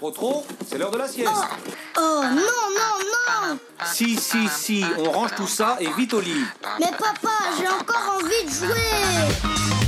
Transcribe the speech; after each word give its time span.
Trop 0.00 0.10
trop, 0.12 0.46
c'est 0.66 0.78
l'heure 0.78 0.90
de 0.90 0.96
la 0.96 1.06
sieste. 1.06 1.30
Oh 1.98 2.22
non, 2.22 2.30
non, 2.34 3.50
non 3.50 3.58
Si, 3.84 4.16
si, 4.16 4.48
si, 4.48 4.82
on 4.96 5.10
range 5.10 5.34
tout 5.36 5.46
ça 5.46 5.76
et 5.78 5.92
vite 5.92 6.14
au 6.14 6.22
lit. 6.22 6.42
Mais 6.78 6.86
papa, 6.86 7.34
j'ai 7.58 7.68
encore 7.68 8.16
envie 8.16 8.44
de 8.46 8.50
jouer 8.50 9.79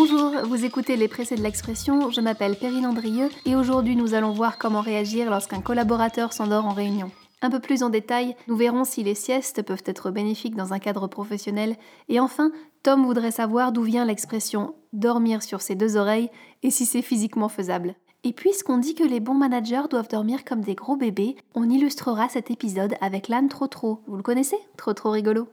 Bonjour, 0.00 0.30
vous 0.44 0.64
écoutez 0.64 0.94
les 0.94 1.08
pressés 1.08 1.34
de 1.34 1.42
l'expression, 1.42 2.12
je 2.12 2.20
m'appelle 2.20 2.54
Perrine 2.54 2.86
Andrieux 2.86 3.30
et 3.44 3.56
aujourd'hui 3.56 3.96
nous 3.96 4.14
allons 4.14 4.30
voir 4.30 4.56
comment 4.56 4.80
réagir 4.80 5.28
lorsqu'un 5.28 5.60
collaborateur 5.60 6.32
s'endort 6.32 6.66
en 6.66 6.72
réunion. 6.72 7.10
Un 7.42 7.50
peu 7.50 7.58
plus 7.58 7.82
en 7.82 7.88
détail, 7.88 8.36
nous 8.46 8.56
verrons 8.56 8.84
si 8.84 9.02
les 9.02 9.16
siestes 9.16 9.62
peuvent 9.62 9.82
être 9.86 10.12
bénéfiques 10.12 10.54
dans 10.54 10.72
un 10.72 10.78
cadre 10.78 11.08
professionnel 11.08 11.74
et 12.08 12.20
enfin, 12.20 12.52
Tom 12.84 13.04
voudrait 13.04 13.32
savoir 13.32 13.72
d'où 13.72 13.82
vient 13.82 14.04
l'expression 14.04 14.76
dormir 14.92 15.42
sur 15.42 15.62
ses 15.62 15.74
deux 15.74 15.96
oreilles 15.96 16.30
et 16.62 16.70
si 16.70 16.86
c'est 16.86 17.02
physiquement 17.02 17.48
faisable. 17.48 17.96
Et 18.22 18.32
puisqu'on 18.32 18.78
dit 18.78 18.94
que 18.94 19.02
les 19.02 19.18
bons 19.18 19.34
managers 19.34 19.88
doivent 19.90 20.08
dormir 20.08 20.44
comme 20.44 20.60
des 20.60 20.76
gros 20.76 20.94
bébés, 20.94 21.34
on 21.56 21.68
illustrera 21.68 22.28
cet 22.28 22.52
épisode 22.52 22.94
avec 23.00 23.26
l'âne 23.26 23.48
trop 23.48 23.66
trop. 23.66 23.98
Vous 24.06 24.16
le 24.16 24.22
connaissez? 24.22 24.58
Trop 24.76 24.92
trop 24.92 25.10
rigolo. 25.10 25.48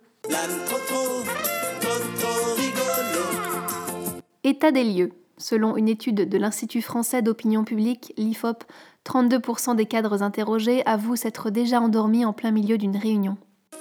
État 4.46 4.72
des 4.72 4.84
lieux. 4.84 5.12
Selon 5.38 5.76
une 5.76 5.90
étude 5.90 6.30
de 6.30 6.38
l'Institut 6.38 6.84
français 6.84 7.24
d'opinion 7.24 7.64
publique, 7.64 8.14
l'IFOP, 8.16 8.64
32% 9.04 9.76
des 9.76 9.88
cadres 9.88 10.22
interrogés 10.22 10.86
avouent 10.86 11.16
s'être 11.16 11.50
déjà 11.50 11.82
endormis 11.82 12.26
en 12.26 12.32
plein 12.32 12.52
milieu 12.52 12.78
d'une 12.78 12.96
réunion. 12.96 13.38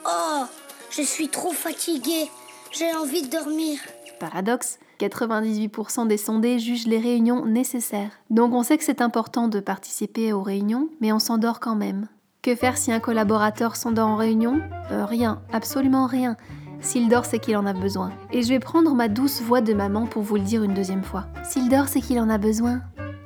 Oh, 0.06 0.44
je 0.90 1.02
suis 1.02 1.28
trop 1.28 1.52
fatiguée. 1.52 2.30
J'ai 2.72 2.90
envie 2.94 3.20
de 3.20 3.30
dormir. 3.30 3.78
Paradoxe, 4.18 4.78
98% 5.00 6.06
des 6.06 6.16
sondés 6.16 6.58
jugent 6.58 6.86
les 6.86 6.98
réunions 6.98 7.44
nécessaires. 7.44 8.12
Donc 8.30 8.54
on 8.54 8.62
sait 8.62 8.78
que 8.78 8.84
c'est 8.84 9.02
important 9.02 9.48
de 9.48 9.60
participer 9.60 10.32
aux 10.32 10.42
réunions, 10.42 10.88
mais 11.02 11.12
on 11.12 11.18
s'endort 11.18 11.60
quand 11.60 11.76
même. 11.76 12.08
Que 12.40 12.54
faire 12.54 12.78
si 12.78 12.90
un 12.90 13.00
collaborateur 13.00 13.76
s'endort 13.76 14.08
en 14.08 14.16
réunion? 14.16 14.62
Euh, 14.90 15.04
Rien, 15.04 15.42
absolument 15.52 16.06
rien. 16.06 16.38
S'il 16.84 17.08
dort, 17.08 17.24
c'est 17.24 17.38
qu'il 17.38 17.56
en 17.56 17.64
a 17.64 17.72
besoin. 17.72 18.12
Et 18.30 18.42
je 18.42 18.50
vais 18.50 18.58
prendre 18.58 18.94
ma 18.94 19.08
douce 19.08 19.40
voix 19.40 19.62
de 19.62 19.72
maman 19.72 20.04
pour 20.04 20.22
vous 20.22 20.36
le 20.36 20.42
dire 20.42 20.62
une 20.62 20.74
deuxième 20.74 21.02
fois. 21.02 21.24
S'il 21.42 21.70
dort, 21.70 21.88
c'est 21.88 22.02
qu'il 22.02 22.20
en 22.20 22.28
a 22.28 22.36
besoin. 22.36 22.82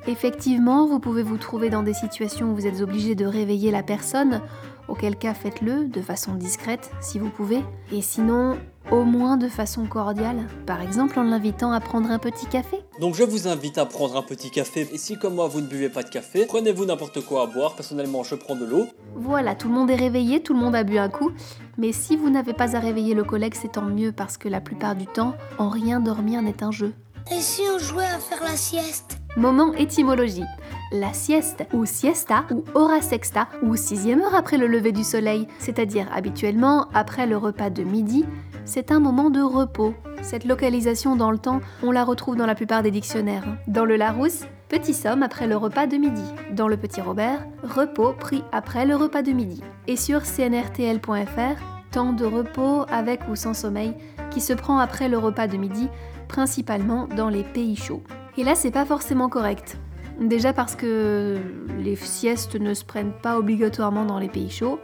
Effectivement, 0.07 0.87
vous 0.87 1.01
pouvez 1.01 1.25
vous 1.25 1.39
trouver 1.39 1.69
dans 1.69 1.83
des 1.83 1.93
situations 1.93 2.53
où 2.53 2.55
vous 2.55 2.69
êtes 2.69 2.81
obligé 2.81 3.17
de 3.17 3.27
réveiller 3.27 3.73
la 3.73 3.83
personne, 3.83 4.41
auquel 4.87 5.17
cas 5.17 5.35
faites-le 5.35 5.87
de 5.87 6.01
façon 6.01 6.35
discrète 6.35 6.93
si 7.01 7.19
vous 7.19 7.31
pouvez, 7.31 7.63
et 7.93 8.01
sinon 8.01 8.57
au 8.93 9.03
moins 9.03 9.37
de 9.37 9.49
façon 9.49 9.87
cordiale, 9.87 10.47
par 10.65 10.81
exemple 10.81 11.19
en 11.19 11.25
l'invitant 11.25 11.73
à 11.73 11.81
prendre 11.81 12.11
un 12.11 12.19
petit 12.19 12.47
café. 12.47 12.79
Donc 13.01 13.17
je 13.17 13.25
vous 13.25 13.49
invite 13.49 13.77
à 13.77 13.85
prendre 13.85 14.17
un 14.17 14.23
petit 14.23 14.51
café 14.51 14.89
et 14.91 14.97
si 14.97 15.19
comme 15.19 15.35
moi 15.35 15.47
vous 15.47 15.61
ne 15.61 15.67
buvez 15.67 15.91
pas 15.91 16.03
de 16.03 16.09
café, 16.09 16.47
prenez-vous 16.47 16.87
n'importe 16.87 17.21
quoi 17.21 17.43
à 17.43 17.47
boire. 17.47 17.75
Personnellement 17.75 18.23
je 18.23 18.35
prends 18.35 18.57
de 18.57 18.65
l'eau. 18.65 18.87
Voilà, 19.15 19.55
tout 19.55 19.69
le 19.69 19.75
monde 19.75 19.91
est 19.91 19.97
réveillé, 19.97 20.43
tout 20.43 20.55
le 20.55 20.61
monde 20.61 20.75
a 20.75 20.85
bu 20.85 20.97
un 20.97 21.11
coup, 21.11 21.33
mais 21.79 21.93
si 21.93 22.17
vous 22.17 22.29
n'avez 22.29 22.53
pas 22.53 22.77
à 22.77 22.81
réveiller 22.81 23.15
le 23.15 23.25
collègue, 23.25 23.55
c'est 23.55 23.73
tant 23.73 23.87
mieux 23.87 24.13
parce 24.13 24.37
que 24.37 24.49
la 24.49 24.61
plupart 24.61 24.97
du 24.97 25.07
temps, 25.07 25.35
en 25.59 25.69
rien 25.69 26.01
dormir 26.01 26.43
n'est 26.43 26.63
un 26.63 26.73
jeu. 26.73 26.93
Et 27.31 27.41
si 27.41 27.63
on 27.73 27.79
jouait 27.79 28.05
à 28.05 28.19
faire 28.19 28.43
la 28.43 28.57
sieste? 28.57 29.19
Moment 29.37 29.73
étymologie. 29.75 30.45
La 30.91 31.13
sieste, 31.13 31.67
ou 31.73 31.85
siesta, 31.85 32.45
ou 32.51 32.65
hora 32.75 33.01
sexta, 33.01 33.49
ou 33.63 33.77
sixième 33.77 34.23
heure 34.23 34.35
après 34.35 34.57
le 34.57 34.67
lever 34.67 34.93
du 34.93 35.05
soleil, 35.05 35.47
c'est-à-dire 35.59 36.09
habituellement 36.13 36.89
après 36.95 37.27
le 37.27 37.37
repas 37.37 37.71
de 37.71 37.83
midi, 37.83 38.25
c'est 38.65 38.91
un 38.91 38.99
moment 38.99 39.31
de 39.31 39.41
repos. 39.41 39.95
Cette 40.23 40.45
localisation 40.45 41.15
dans 41.15 41.31
le 41.31 41.39
temps, 41.39 41.61
on 41.83 41.93
la 41.93 42.05
retrouve 42.05 42.37
dans 42.37 42.47
la 42.47 42.55
plupart 42.55 42.83
des 42.83 42.91
dictionnaires. 42.91 43.45
Dans 43.69 43.85
le 43.85 43.97
Larousse, 43.97 44.45
petit 44.69 44.95
somme 44.95 45.23
après 45.23 45.47
le 45.47 45.57
repas 45.57 45.87
de 45.87 45.97
midi. 45.97 46.25
Dans 46.53 46.69
le 46.69 46.77
petit 46.77 47.01
Robert, 47.01 47.47
repos 47.63 48.13
pris 48.13 48.45
après 48.53 48.85
le 48.85 48.97
repas 48.97 49.23
de 49.23 49.33
midi. 49.33 49.63
Et 49.87 49.97
sur 49.97 50.23
cnrtl.fr, 50.23 51.63
temps 51.91 52.13
de 52.13 52.25
repos 52.25 52.85
avec 52.91 53.21
ou 53.29 53.37
sans 53.37 53.55
sommeil 53.55 53.95
qui 54.31 54.41
se 54.41 54.53
prend 54.53 54.79
après 54.79 55.09
le 55.09 55.17
repas 55.17 55.47
de 55.47 55.57
midi, 55.57 55.89
principalement 56.29 57.07
dans 57.07 57.31
les 57.31 57.45
pays 57.45 57.77
chauds. 57.77 58.03
Et 58.37 58.45
là, 58.45 58.55
c'est 58.55 58.71
pas 58.71 58.85
forcément 58.85 59.29
correct. 59.29 59.79
Déjà 60.21 60.53
parce 60.53 60.77
que 60.77 61.39
les 61.79 61.97
siestes 61.97 62.57
ne 62.57 62.75
se 62.75 62.85
prennent 62.85 63.15
pas 63.23 63.39
obligatoirement 63.39 64.05
dans 64.05 64.19
les 64.19 64.29
pays 64.29 64.51
chauds, 64.51 64.81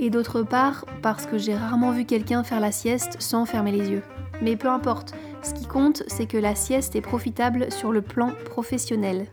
et 0.00 0.10
d'autre 0.10 0.42
part 0.42 0.86
parce 1.02 1.26
que 1.26 1.38
j'ai 1.38 1.54
rarement 1.54 1.92
vu 1.92 2.04
quelqu'un 2.04 2.42
faire 2.42 2.60
la 2.60 2.72
sieste 2.72 3.16
sans 3.20 3.44
fermer 3.44 3.72
les 3.72 3.90
yeux. 3.90 4.02
Mais 4.42 4.56
peu 4.56 4.68
importe, 4.68 5.12
ce 5.42 5.54
qui 5.54 5.66
compte, 5.66 6.02
c'est 6.06 6.26
que 6.26 6.36
la 6.36 6.54
sieste 6.54 6.96
est 6.96 7.00
profitable 7.00 7.70
sur 7.72 7.92
le 7.92 8.02
plan 8.02 8.32
professionnel. 8.44 9.26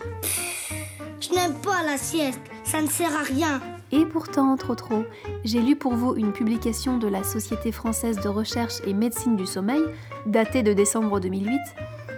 Je 1.20 1.34
n'aime 1.34 1.56
pas 1.56 1.84
la 1.84 1.98
sieste, 1.98 2.42
ça 2.64 2.82
ne 2.82 2.88
sert 2.88 3.16
à 3.16 3.24
rien. 3.24 3.62
Et 3.92 4.06
pourtant, 4.06 4.58
trop 4.58 4.76
trop, 4.76 5.04
j'ai 5.46 5.62
lu 5.62 5.76
pour 5.76 5.94
vous 5.94 6.16
une 6.16 6.34
publication 6.34 6.98
de 6.98 7.08
la 7.08 7.24
Société 7.24 7.72
française 7.72 8.20
de 8.20 8.28
recherche 8.28 8.82
et 8.86 8.94
médecine 8.94 9.36
du 9.36 9.46
sommeil, 9.46 9.84
datée 10.26 10.62
de 10.62 10.74
décembre 10.74 11.20
2008, 11.20 11.58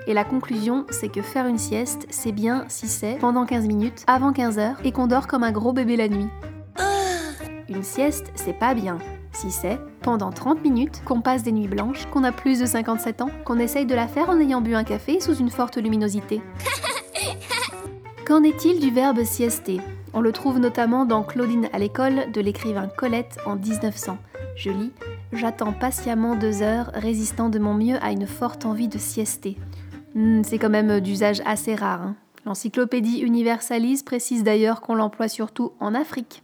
et 0.08 0.14
la 0.14 0.24
conclusion, 0.24 0.86
c'est 0.90 1.10
que 1.10 1.22
faire 1.22 1.46
une 1.46 1.60
sieste, 1.60 2.08
c'est 2.10 2.32
bien 2.32 2.66
si 2.68 2.88
c'est 2.88 3.18
pendant 3.20 3.46
15 3.46 3.68
minutes, 3.68 4.04
avant 4.08 4.34
15 4.34 4.58
heures, 4.58 4.78
et 4.84 4.92
qu'on 4.92 5.06
dort 5.06 5.28
comme 5.28 5.44
un 5.44 5.52
gros 5.52 5.72
bébé 5.72 5.98
la 5.98 6.08
nuit. 6.08 6.28
Une 7.70 7.84
sieste, 7.84 8.32
c'est 8.34 8.58
pas 8.58 8.74
bien. 8.74 8.98
Si 9.40 9.52
c'est 9.52 9.80
pendant 10.02 10.32
30 10.32 10.62
minutes, 10.64 11.02
qu'on 11.06 11.22
passe 11.22 11.44
des 11.44 11.54
nuits 11.54 11.70
blanches, 11.70 12.06
qu'on 12.12 12.26
a 12.26 12.34
plus 12.34 12.60
de 12.60 12.66
57 12.66 13.22
ans, 13.22 13.30
qu'on 13.46 13.58
essaye 13.58 13.86
de 13.86 13.96
la 13.96 14.10
faire 14.10 14.30
en 14.30 14.38
ayant 14.38 14.60
bu 14.60 14.76
un 14.76 14.84
café 14.84 15.22
sous 15.22 15.36
une 15.36 15.50
forte 15.50 15.78
luminosité. 15.78 16.42
Qu'en 18.28 18.44
est-il 18.44 18.82
du 18.82 18.92
verbe 18.92 19.24
siester? 19.24 19.80
On 20.14 20.20
le 20.20 20.34
trouve 20.34 20.60
notamment 20.60 21.06
dans 21.06 21.24
Claudine 21.24 21.70
à 21.72 21.80
l'école 21.80 22.30
de 22.34 22.42
l'écrivain 22.42 22.90
Colette 22.98 23.38
en 23.46 23.56
1900. 23.56 24.18
Je 24.58 24.72
lis 24.72 24.92
J'attends 25.32 25.72
patiemment 25.72 26.36
deux 26.36 26.62
heures, 26.62 26.92
résistant 26.94 27.48
de 27.48 27.60
mon 27.60 27.74
mieux 27.74 27.98
à 28.04 28.12
une 28.12 28.28
forte 28.28 28.66
envie 28.66 28.90
de 28.90 28.98
siester. 28.98 29.58
Hmm, 30.16 30.42
c'est 30.44 30.58
quand 30.58 30.70
même 30.70 31.00
d'usage 31.00 31.42
assez 31.46 31.76
rare. 31.76 32.02
hein. 32.02 32.16
L'encyclopédie 32.46 33.20
Universalis 33.20 34.04
précise 34.04 34.44
d'ailleurs 34.44 34.82
qu'on 34.82 34.96
l'emploie 34.96 35.30
surtout 35.30 35.72
en 35.80 35.96
Afrique. 35.96 36.44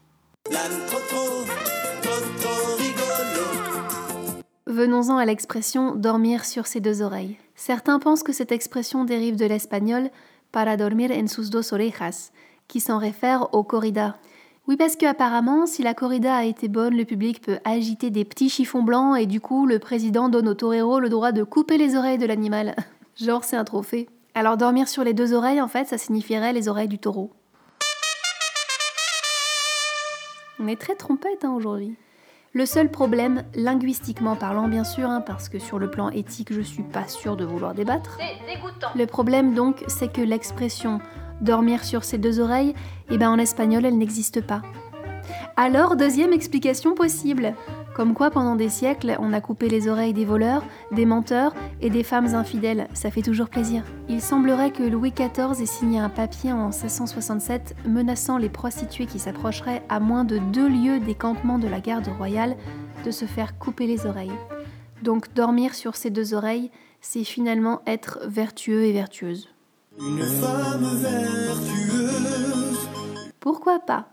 Venons-en 4.75 5.16
à 5.16 5.24
l'expression 5.24 5.96
dormir 5.96 6.44
sur 6.44 6.68
ses 6.68 6.81
deux 6.81 7.02
oreilles. 7.02 7.38
Certains 7.56 7.97
pensent 7.97 8.24
que 8.24 8.34
cette 8.34 8.52
expression 8.52 9.06
dérive 9.06 9.38
de 9.38 9.46
l'espagnol 9.46 10.09
para 10.52 10.75
dormir 10.75 11.12
en 11.12 11.28
sus 11.28 11.50
dos 11.50 11.74
orejas, 11.74 12.34
qui 12.68 12.81
s'en 12.81 12.97
réfère 12.97 13.53
au 13.53 13.64
corrida. 13.64 14.18
Oui, 14.68 14.75
parce 14.75 14.97
que 14.97 15.06
apparemment, 15.06 15.66
si 15.66 15.81
la 15.81 15.94
corrida 15.94 16.35
a 16.35 16.44
été 16.44 16.68
bonne, 16.68 16.97
le 16.97 17.06
public 17.06 17.41
peut 17.41 17.58
agiter 17.64 18.09
des 18.09 18.25
petits 18.25 18.50
chiffons 18.50 18.84
blancs 18.84 19.18
et 19.18 19.28
du 19.28 19.40
coup, 19.40 19.66
le 19.66 19.80
président 19.80 20.28
donne 20.28 20.50
au 20.50 20.56
torero 20.56 21.00
le 21.00 21.08
droit 21.08 21.31
de 21.31 21.46
couper 21.46 21.78
les 21.78 21.96
oreilles 21.96 22.18
de 22.18 22.25
l'animal. 22.25 22.75
Genre, 23.16 23.46
c'est 23.46 23.56
un 23.56 23.64
trophée. 23.64 24.09
Alors, 24.34 24.58
dormir 24.58 24.90
sur 24.90 25.06
les 25.06 25.14
deux 25.14 25.34
oreilles, 25.34 25.62
en 25.62 25.69
fait, 25.69 25.88
ça 25.88 25.97
signifierait 25.97 26.52
les 26.52 26.68
oreilles 26.68 26.90
du 26.90 27.00
taureau. 27.00 27.31
On 30.59 30.68
est 30.68 30.75
très 30.75 30.96
trompette 30.96 31.46
hein, 31.46 31.53
aujourd'hui. 31.53 31.96
Le 32.55 32.66
seul 32.66 32.89
problème, 32.89 33.43
linguistiquement 33.53 34.38
parlant 34.38 34.69
bien 34.69 34.85
sûr, 34.85 35.09
hein, 35.09 35.19
parce 35.19 35.49
que 35.49 35.59
sur 35.59 35.77
le 35.77 35.91
plan 35.91 36.09
éthique 36.09 36.53
je 36.53 36.61
suis 36.61 36.83
pas 36.83 37.05
sûre 37.05 37.35
de 37.35 37.43
vouloir 37.43 37.73
débattre. 37.73 38.17
Le 38.95 39.05
problème 39.05 39.53
donc, 39.53 39.83
c'est 39.88 40.07
que 40.09 40.21
l'expression 40.21 41.01
dormir 41.41 41.83
sur 41.83 42.05
ses 42.05 42.17
deux 42.17 42.39
oreilles, 42.39 42.73
eh 43.11 43.17
ben 43.17 43.29
en 43.29 43.40
espagnol 43.40 43.85
elle 43.85 43.97
n'existe 43.97 44.40
pas. 44.40 44.61
Alors 45.57 45.97
deuxième 45.97 46.31
explication 46.31 46.96
possible. 46.96 47.55
Comme 47.96 48.14
quoi 48.14 48.30
pendant 48.30 48.58
des 48.58 48.68
siècles 48.68 49.16
on 49.20 49.32
a 49.32 49.40
coupé 49.40 49.70
les 49.70 49.88
oreilles 49.88 50.14
des 50.14 50.26
voleurs, 50.26 50.66
des 50.92 51.06
menteurs 51.06 51.56
et 51.80 51.90
des 51.90 52.03
femmes 52.03 52.36
infidèles, 52.36 52.90
ça 52.94 53.09
fait 53.09 53.22
toujours 53.22 53.47
plaisir. 53.47 53.86
Il 54.09 54.22
semblerait 54.22 54.72
que 54.72 54.84
Louis 54.84 55.14
XIV 55.14 55.62
ait 55.62 55.66
signé 55.66 55.97
un 56.00 56.09
papier 56.09 56.52
en 56.52 56.72
1667 56.72 57.74
menaçant 57.88 58.38
les 58.38 58.50
prostituées 58.50 59.06
qui 59.06 59.18
s'approcheraient 59.18 59.82
à 59.88 60.02
moins 60.02 60.26
de 60.26 60.40
deux 60.40 60.68
lieues 60.68 61.00
des 61.00 61.16
campements 61.16 61.58
de 61.58 61.70
la 61.70 61.80
garde 61.80 62.09
royale 62.18 62.58
de 63.06 63.12
se 63.12 63.24
faire 63.24 63.58
couper 63.58 63.88
les 63.88 64.06
oreilles. 64.06 64.38
Donc 65.02 65.34
dormir 65.34 65.74
sur 65.74 65.96
ses 65.96 66.09
deux 66.09 66.34
oreilles, 66.34 66.72
c'est 67.00 67.24
finalement 67.24 67.82
être 67.88 68.20
vertueux 68.28 68.84
et 68.84 68.92
vertueuse. 68.92 69.47
Une 69.97 70.22
femme 70.22 70.97
vertueuse. 70.97 72.90
Pourquoi 73.40 73.80
pas? 73.80 74.09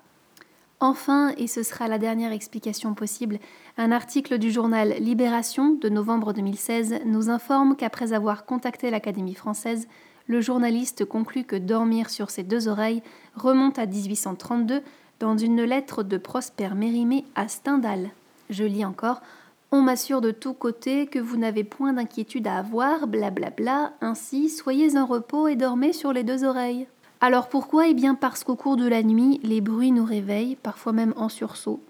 Enfin, 0.82 1.32
et 1.38 1.46
ce 1.46 1.62
sera 1.62 1.87
la 1.87 1.96
dernière 1.96 2.32
explication 2.32 2.93
possible, 2.94 3.38
un 3.79 3.93
article 3.93 4.38
du 4.38 4.50
journal 4.50 4.96
Libération 4.99 5.75
de 5.75 5.88
novembre 5.88 6.32
2016 6.32 7.02
nous 7.06 7.31
informe 7.31 7.76
qu'après 7.76 8.12
avoir 8.12 8.44
contacté 8.46 8.90
l'Académie 8.90 9.37
française, 9.37 9.87
le 10.26 10.40
journaliste 10.40 11.05
conclut 11.05 11.44
que 11.44 11.55
dormir 11.55 12.11
sur 12.11 12.31
ses 12.31 12.43
deux 12.43 12.67
oreilles 12.67 13.00
remonte 13.37 13.79
à 13.79 13.87
1832 13.87 14.82
dans 15.20 15.38
une 15.38 15.62
lettre 15.62 16.02
de 16.02 16.17
Prosper 16.17 16.70
Mérimée 16.75 17.26
à 17.37 17.46
Stendhal. 17.46 18.11
Je 18.50 18.64
lis 18.64 18.84
encore 18.84 19.23
On 19.70 19.82
m'assure 19.82 20.20
de 20.20 20.32
tous 20.32 20.52
côtés 20.52 21.06
que 21.06 21.20
vous 21.20 21.37
n'avez 21.37 21.62
point 21.62 21.93
d'inquiétude 21.93 22.49
à 22.49 22.56
avoir, 22.56 23.06
blablabla, 23.06 23.93
ainsi 24.00 24.49
soyez 24.49 24.99
en 24.99 25.06
repos 25.06 25.46
et 25.46 25.55
dormez 25.55 25.93
sur 25.93 26.12
les 26.12 26.25
deux 26.25 26.43
oreilles. 26.43 26.88
Alors 27.24 27.48
pourquoi? 27.48 27.86
Eh 27.86 27.94
bien 27.94 28.16
parce 28.16 28.42
qu'au 28.42 28.56
cours 28.56 28.76
de 28.76 28.88
la 28.88 29.04
nuit, 29.04 29.38
les 29.44 29.60
bruits 29.60 29.92
nous 29.92 30.04
réveillent, 30.04 30.56
parfois 30.56 30.92
même 30.92 31.14
en 31.16 31.28
sursaut. 31.28 31.80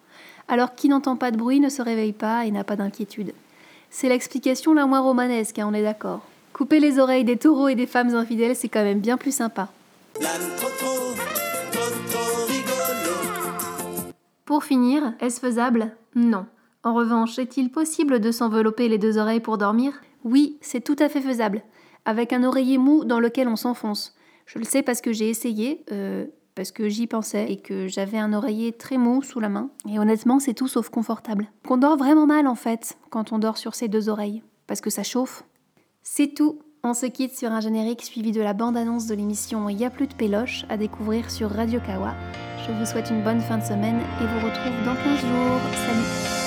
Alors 0.46 0.74
qui 0.74 0.90
n'entend 0.90 1.16
pas 1.16 1.30
de 1.30 1.38
bruit 1.38 1.58
ne 1.58 1.70
se 1.70 1.80
réveille 1.80 2.12
pas 2.12 2.44
et 2.44 2.50
n'a 2.50 2.64
pas 2.64 2.76
d'inquiétude. 2.76 3.32
C'est 3.88 4.10
l'explication 4.10 4.74
la 4.74 4.84
moins 4.84 5.00
romanesque, 5.00 5.58
hein, 5.58 5.66
on 5.66 5.72
est 5.72 5.82
d'accord. 5.82 6.20
Couper 6.52 6.80
les 6.80 6.98
oreilles 6.98 7.24
des 7.24 7.38
taureaux 7.38 7.68
et 7.68 7.74
des 7.74 7.86
femmes 7.86 8.14
infidèles, 8.14 8.54
c'est 8.54 8.68
quand 8.68 8.84
même 8.84 9.00
bien 9.00 9.16
plus 9.16 9.34
sympa. 9.34 9.70
Pour 14.44 14.64
finir, 14.64 15.14
est-ce 15.18 15.40
faisable? 15.40 15.92
Non. 16.14 16.44
En 16.84 16.92
revanche, 16.92 17.38
est-il 17.38 17.70
possible 17.70 18.20
de 18.20 18.32
s'envelopper 18.32 18.86
les 18.90 18.98
deux 18.98 19.16
oreilles 19.16 19.40
pour 19.40 19.56
dormir? 19.56 19.94
Oui, 20.24 20.58
c'est 20.60 20.84
tout 20.84 20.96
à 20.98 21.08
fait 21.08 21.22
faisable, 21.22 21.62
avec 22.04 22.34
un 22.34 22.44
oreiller 22.44 22.76
mou 22.76 23.06
dans 23.06 23.18
lequel 23.18 23.48
on 23.48 23.56
s'enfonce. 23.56 24.14
Je 24.46 24.58
le 24.58 24.64
sais 24.64 24.82
parce 24.82 25.00
que 25.00 25.12
j'ai 25.12 25.28
essayé, 25.28 25.84
euh, 25.92 26.26
parce 26.54 26.72
que 26.72 26.88
j'y 26.88 27.06
pensais 27.06 27.50
et 27.50 27.58
que 27.58 27.88
j'avais 27.88 28.18
un 28.18 28.32
oreiller 28.32 28.72
très 28.72 28.98
mou 28.98 29.22
sous 29.22 29.40
la 29.40 29.48
main. 29.48 29.70
Et 29.88 29.98
honnêtement, 29.98 30.38
c'est 30.38 30.54
tout 30.54 30.68
sauf 30.68 30.88
confortable. 30.88 31.50
On 31.68 31.76
dort 31.76 31.96
vraiment 31.96 32.26
mal 32.26 32.46
en 32.46 32.54
fait 32.54 32.98
quand 33.10 33.32
on 33.32 33.38
dort 33.38 33.56
sur 33.56 33.74
ses 33.74 33.88
deux 33.88 34.08
oreilles, 34.08 34.42
parce 34.66 34.80
que 34.80 34.90
ça 34.90 35.02
chauffe. 35.02 35.44
C'est 36.02 36.34
tout. 36.34 36.58
On 36.84 36.94
se 36.94 37.06
quitte 37.06 37.36
sur 37.36 37.52
un 37.52 37.60
générique 37.60 38.02
suivi 38.02 38.32
de 38.32 38.40
la 38.40 38.54
bande-annonce 38.54 39.06
de 39.06 39.14
l'émission 39.14 39.68
Y 39.68 39.84
a 39.84 39.90
plus 39.90 40.08
de 40.08 40.14
péloche 40.14 40.64
à 40.68 40.76
découvrir 40.76 41.30
sur 41.30 41.48
Radio 41.48 41.80
Kawa. 41.80 42.14
Je 42.66 42.72
vous 42.72 42.86
souhaite 42.86 43.10
une 43.10 43.22
bonne 43.22 43.40
fin 43.40 43.58
de 43.58 43.64
semaine 43.64 44.00
et 44.20 44.26
vous 44.26 44.46
retrouve 44.46 44.84
dans 44.84 44.94
15 44.94 45.20
jours. 45.20 45.60
Salut 45.74 46.41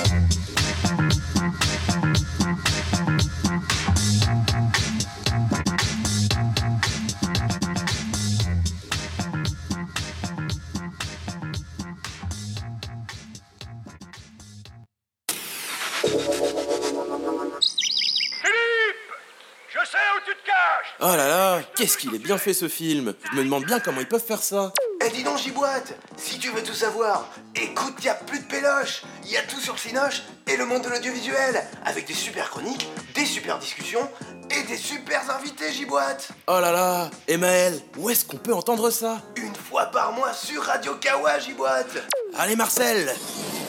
te 20.41 20.45
caches 20.45 20.95
Oh 21.01 21.15
là 21.15 21.27
là, 21.27 21.61
qu'est-ce 21.75 21.97
qu'il 21.97 22.13
est 22.15 22.19
bien 22.19 22.37
fait 22.37 22.53
ce 22.53 22.67
film 22.67 23.13
Je 23.31 23.37
me 23.37 23.43
demande 23.43 23.65
bien 23.65 23.79
comment 23.79 24.01
ils 24.01 24.07
peuvent 24.07 24.23
faire 24.25 24.41
ça. 24.41 24.71
Eh 25.05 25.09
dis 25.09 25.23
donc 25.23 25.37
Giboite, 25.37 25.93
si 26.17 26.39
tu 26.39 26.49
veux 26.51 26.63
tout 26.63 26.73
savoir, 26.73 27.27
écoute, 27.55 28.03
y 28.03 28.09
a 28.09 28.15
plus 28.15 28.39
de 28.39 28.45
péloche, 28.45 29.03
y 29.25 29.35
a 29.37 29.41
tout 29.43 29.59
sur 29.59 29.77
Cinoche 29.77 30.23
et 30.47 30.57
le 30.57 30.65
monde 30.65 30.83
de 30.83 30.89
l'audiovisuel, 30.89 31.63
avec 31.85 32.07
des 32.07 32.13
super 32.13 32.49
chroniques, 32.49 32.87
des 33.13 33.25
super 33.25 33.59
discussions 33.59 34.09
et 34.49 34.63
des 34.63 34.77
super 34.77 35.21
invités 35.31 35.71
Giboite. 35.73 36.29
Oh 36.47 36.59
là 36.59 36.71
là, 36.71 37.09
et 37.27 37.37
Maël, 37.37 37.79
où 37.97 38.09
est-ce 38.09 38.25
qu'on 38.25 38.37
peut 38.37 38.53
entendre 38.53 38.89
ça? 38.89 39.21
Une 39.35 39.55
fois 39.55 39.85
par 39.87 40.13
mois 40.13 40.33
sur 40.33 40.63
Radio 40.63 40.95
Kawa 40.95 41.39
Giboite. 41.39 41.97
Allez 42.37 42.55
Marcel, 42.55 43.13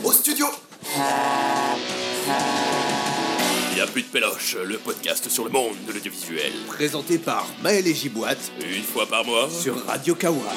au 0.04 0.12
studio 0.12 0.46
Il 0.94 1.02
y 3.76 3.80
a 3.80 3.86
plus 3.86 4.02
de 4.02 4.06
péloche, 4.08 4.56
le 4.64 4.78
podcast 4.78 5.28
sur 5.28 5.44
le 5.44 5.50
monde 5.50 5.74
de 5.86 5.92
l'audiovisuel. 5.92 6.52
Présenté 6.68 7.18
par 7.18 7.46
Maël 7.62 7.86
et 7.86 7.94
Giboite 7.94 8.50
Une 8.60 8.82
fois 8.82 9.06
par 9.06 9.24
mois. 9.24 9.48
sur 9.50 9.84
Radio 9.86 10.14
Kawa. 10.14 10.52